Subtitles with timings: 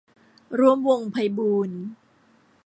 [0.59, 1.81] ร่วมวงศ์ไพบูลย์